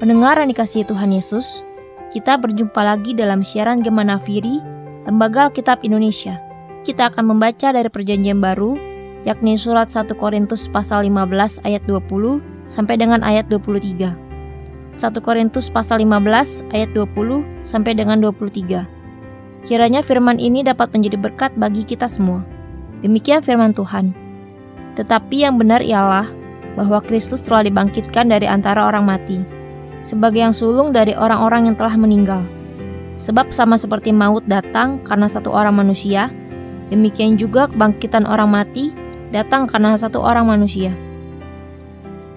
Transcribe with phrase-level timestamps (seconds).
[0.00, 1.60] Pendengar yang dikasihi Tuhan Yesus,
[2.08, 4.56] kita berjumpa lagi dalam siaran Gemana Firi,
[5.04, 6.40] Tembaga Kitab Indonesia.
[6.88, 8.80] Kita akan membaca dari perjanjian baru,
[9.28, 14.16] yakni surat 1 Korintus pasal 15 ayat 20 sampai dengan ayat 23.
[14.96, 18.88] 1 Korintus pasal 15 ayat 20 sampai dengan 23.
[19.68, 22.48] Kiranya firman ini dapat menjadi berkat bagi kita semua.
[23.04, 24.16] Demikian firman Tuhan.
[24.96, 26.24] Tetapi yang benar ialah
[26.72, 29.59] bahwa Kristus telah dibangkitkan dari antara orang mati
[30.00, 32.42] sebagai yang sulung dari orang-orang yang telah meninggal.
[33.20, 36.32] Sebab sama seperti maut datang karena satu orang manusia,
[36.88, 38.96] demikian juga kebangkitan orang mati
[39.28, 40.90] datang karena satu orang manusia.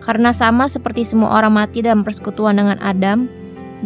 [0.03, 3.31] Karena sama seperti semua orang mati dalam persekutuan dengan Adam,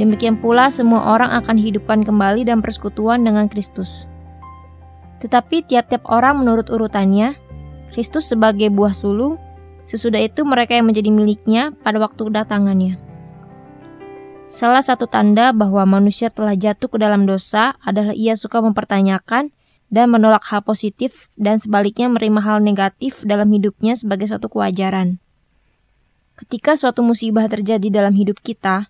[0.02, 4.10] demikian pula semua orang akan dihidupkan kembali dalam persekutuan dengan Kristus.
[5.22, 7.38] Tetapi tiap-tiap orang menurut urutannya,
[7.94, 9.38] Kristus sebagai buah sulung,
[9.86, 13.07] sesudah itu mereka yang menjadi miliknya pada waktu kedatangannya.
[14.48, 19.52] Salah satu tanda bahwa manusia telah jatuh ke dalam dosa adalah ia suka mempertanyakan
[19.92, 25.20] dan menolak hal positif dan sebaliknya menerima hal negatif dalam hidupnya sebagai suatu kewajaran.
[26.40, 28.88] Ketika suatu musibah terjadi dalam hidup kita,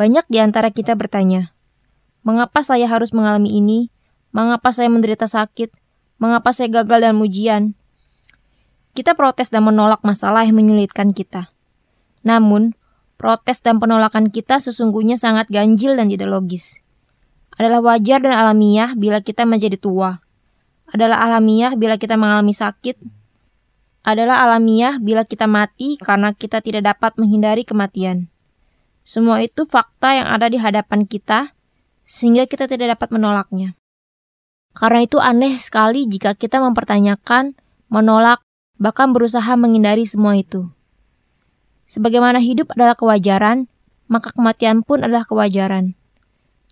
[0.00, 1.52] banyak di antara kita bertanya,
[2.24, 3.92] "Mengapa saya harus mengalami ini?
[4.32, 5.68] Mengapa saya menderita sakit?
[6.16, 7.76] Mengapa saya gagal dalam ujian?"
[8.96, 11.52] Kita protes dan menolak masalah yang menyulitkan kita.
[12.24, 12.72] Namun,
[13.24, 16.84] Protes dan penolakan kita sesungguhnya sangat ganjil dan tidak logis.
[17.56, 20.20] Adalah wajar dan alamiah bila kita menjadi tua.
[20.92, 23.00] Adalah alamiah bila kita mengalami sakit.
[24.04, 28.28] Adalah alamiah bila kita mati karena kita tidak dapat menghindari kematian.
[29.08, 31.56] Semua itu fakta yang ada di hadapan kita,
[32.04, 33.72] sehingga kita tidak dapat menolaknya.
[34.76, 37.56] Karena itu aneh sekali jika kita mempertanyakan,
[37.88, 38.44] menolak,
[38.76, 40.68] bahkan berusaha menghindari semua itu.
[41.84, 43.68] Sebagaimana hidup adalah kewajaran,
[44.08, 45.96] maka kematian pun adalah kewajaran.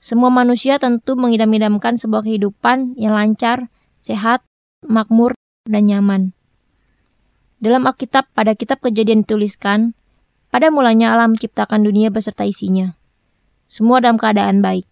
[0.02, 4.42] Semua manusia tentu mengidam-idamkan sebuah kehidupan yang lancar, sehat,
[4.82, 6.22] makmur, dan nyaman.
[7.62, 9.94] Dalam Alkitab pada kitab kejadian dituliskan,
[10.50, 12.98] pada mulanya Allah menciptakan dunia beserta isinya.
[13.70, 14.84] Semua dalam keadaan baik.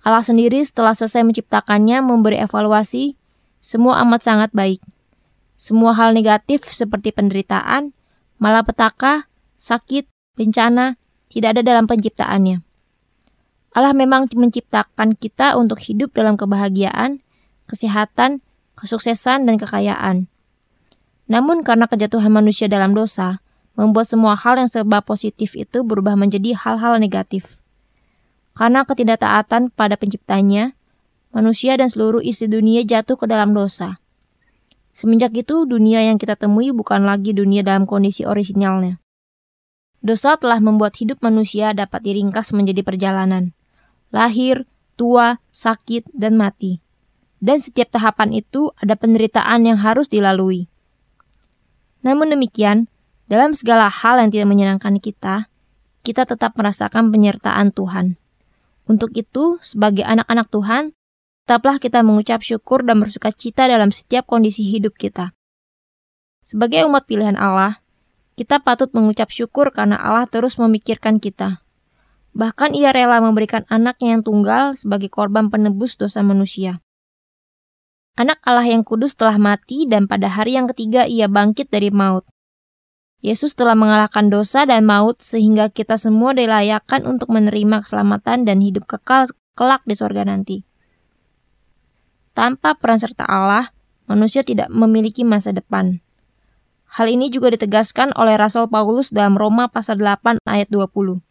[0.00, 3.18] Allah sendiri setelah selesai menciptakannya memberi evaluasi,
[3.60, 4.80] semua amat sangat baik.
[5.58, 7.92] Semua hal negatif seperti penderitaan,
[8.40, 9.28] malapetaka,
[9.60, 10.08] sakit,
[10.40, 10.96] bencana
[11.28, 12.64] tidak ada dalam penciptaannya.
[13.70, 17.22] Allah memang menciptakan kita untuk hidup dalam kebahagiaan,
[17.70, 18.42] kesehatan,
[18.74, 20.26] kesuksesan, dan kekayaan.
[21.30, 23.38] Namun karena kejatuhan manusia dalam dosa,
[23.78, 27.62] membuat semua hal yang serba positif itu berubah menjadi hal-hal negatif.
[28.58, 30.74] Karena ketidaktaatan pada penciptanya,
[31.30, 34.02] manusia dan seluruh isi dunia jatuh ke dalam dosa.
[34.90, 38.99] Semenjak itu, dunia yang kita temui bukan lagi dunia dalam kondisi orisinalnya.
[40.00, 43.52] Dosa telah membuat hidup manusia dapat diringkas menjadi perjalanan.
[44.08, 44.64] Lahir,
[44.96, 46.80] tua, sakit, dan mati.
[47.40, 50.68] Dan setiap tahapan itu ada penderitaan yang harus dilalui.
[52.00, 52.88] Namun demikian,
[53.28, 55.52] dalam segala hal yang tidak menyenangkan kita,
[56.00, 58.16] kita tetap merasakan penyertaan Tuhan.
[58.88, 60.84] Untuk itu, sebagai anak-anak Tuhan,
[61.44, 65.36] tetaplah kita mengucap syukur dan bersuka cita dalam setiap kondisi hidup kita.
[66.40, 67.84] Sebagai umat pilihan Allah,
[68.40, 71.60] kita patut mengucap syukur karena Allah terus memikirkan kita.
[72.32, 76.80] Bahkan ia rela memberikan anaknya yang tunggal sebagai korban penebus dosa manusia.
[78.16, 82.24] Anak Allah yang kudus telah mati dan pada hari yang ketiga ia bangkit dari maut.
[83.20, 88.88] Yesus telah mengalahkan dosa dan maut sehingga kita semua dilayakkan untuk menerima keselamatan dan hidup
[88.88, 90.64] kekal kelak di sorga nanti.
[92.32, 93.68] Tanpa peran serta Allah,
[94.08, 96.00] manusia tidak memiliki masa depan.
[96.90, 101.22] Hal ini juga ditegaskan oleh Rasul Paulus dalam Roma pasal 8 ayat 20.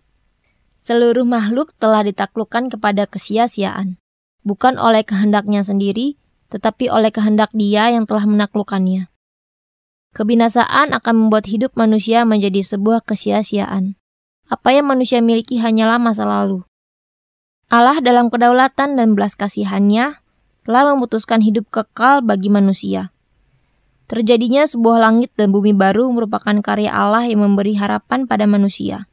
[0.79, 3.99] Seluruh makhluk telah ditaklukkan kepada kesia-siaan,
[4.47, 6.15] bukan oleh kehendaknya sendiri,
[6.47, 9.11] tetapi oleh kehendak dia yang telah menaklukkannya.
[10.15, 13.99] Kebinasaan akan membuat hidup manusia menjadi sebuah kesia-siaan.
[14.47, 16.63] Apa yang manusia miliki hanyalah masa lalu.
[17.67, 20.23] Allah dalam kedaulatan dan belas kasihannya
[20.63, 23.11] telah memutuskan hidup kekal bagi manusia
[24.09, 29.05] Terjadinya sebuah langit dan bumi baru merupakan karya Allah yang memberi harapan pada manusia.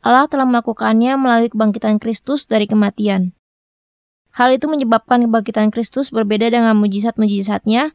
[0.00, 3.36] Allah telah melakukannya melalui kebangkitan Kristus dari kematian.
[4.32, 7.92] Hal itu menyebabkan kebangkitan Kristus berbeda dengan mujizat-mujizatnya,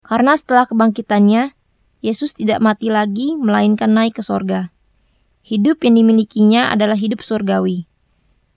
[0.00, 1.52] karena setelah kebangkitannya,
[2.00, 4.72] Yesus tidak mati lagi, melainkan naik ke sorga.
[5.44, 7.84] Hidup yang dimilikinya adalah hidup surgawi.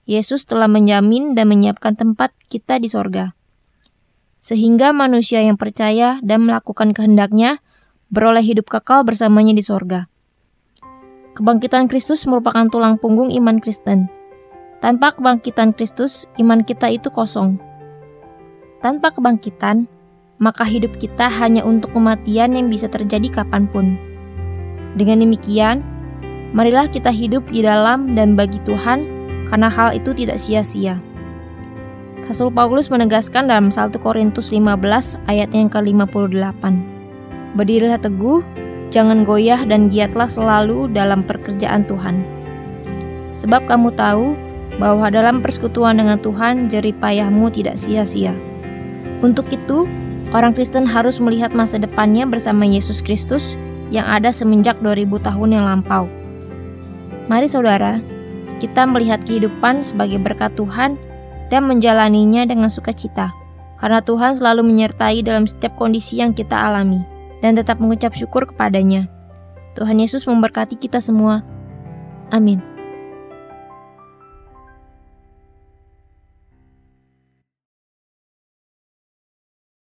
[0.08, 3.37] Yesus telah menjamin dan menyiapkan tempat kita di sorga
[4.48, 7.60] sehingga manusia yang percaya dan melakukan kehendaknya
[8.08, 10.08] beroleh hidup kekal bersamanya di sorga.
[11.36, 14.08] Kebangkitan Kristus merupakan tulang punggung iman Kristen.
[14.80, 17.60] Tanpa kebangkitan Kristus, iman kita itu kosong.
[18.80, 19.84] Tanpa kebangkitan,
[20.40, 24.00] maka hidup kita hanya untuk kematian yang bisa terjadi kapan pun.
[24.96, 25.84] Dengan demikian,
[26.56, 29.04] marilah kita hidup di dalam dan bagi Tuhan,
[29.44, 30.96] karena hal itu tidak sia-sia.
[32.28, 34.68] Rasul Paulus menegaskan dalam 1 Korintus 15
[35.32, 36.62] ayat yang ke-58.
[37.56, 38.44] Berdirilah teguh,
[38.88, 42.24] Jangan goyah dan giatlah selalu dalam pekerjaan Tuhan.
[43.36, 44.32] Sebab kamu tahu
[44.80, 48.32] bahwa dalam persekutuan dengan Tuhan jeripayahmu tidak sia-sia.
[49.20, 49.84] Untuk itu,
[50.32, 53.60] orang Kristen harus melihat masa depannya bersama Yesus Kristus
[53.92, 56.08] yang ada semenjak 2000 tahun yang lampau.
[57.28, 58.00] Mari saudara,
[58.56, 60.96] kita melihat kehidupan sebagai berkat Tuhan
[61.48, 63.32] dan menjalaninya dengan sukacita,
[63.80, 67.00] karena Tuhan selalu menyertai dalam setiap kondisi yang kita alami
[67.40, 69.08] dan tetap mengucap syukur kepadanya.
[69.78, 71.46] Tuhan Yesus memberkati kita semua.
[72.34, 72.67] Amin.